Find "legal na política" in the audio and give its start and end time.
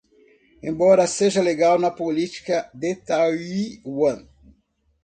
1.43-2.71